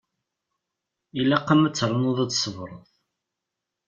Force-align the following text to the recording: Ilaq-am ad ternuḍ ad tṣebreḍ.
Ilaq-am 1.19 1.61
ad 1.67 1.73
ternuḍ 1.75 2.17
ad 2.23 2.29
tṣebreḍ. 2.33 2.85